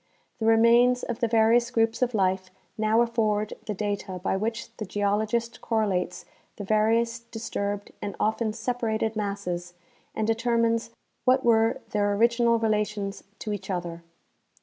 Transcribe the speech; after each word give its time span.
The 0.39 0.47
re 0.47 0.57
mains 0.57 1.03
of 1.03 1.19
the 1.19 1.27
various 1.27 1.69
groups 1.69 2.01
of 2.01 2.15
life 2.15 2.49
now 2.75 3.01
afford 3.01 3.53
the 3.67 3.75
data 3.75 4.17
by 4.17 4.35
which 4.35 4.75
the 4.77 4.85
geologist 4.87 5.61
correlates 5.61 6.25
the 6.55 6.63
various 6.63 7.19
disturbed 7.19 7.91
and 8.01 8.15
often 8.19 8.51
separated 8.53 9.15
masses 9.15 9.75
and 10.15 10.25
determines 10.25 10.89
Avhat 11.27 11.43
were 11.43 11.81
their 11.91 12.15
original 12.15 12.57
relations 12.57 13.23
to 13.37 13.53
each 13.53 13.69
other. 13.69 14.01